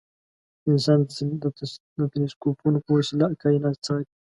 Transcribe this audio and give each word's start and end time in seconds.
انسان 0.69 0.99
د 1.99 2.01
تلسکوپونو 2.13 2.77
په 2.85 2.91
وسیله 2.97 3.25
کاینات 3.41 3.77
څاري. 3.85 4.05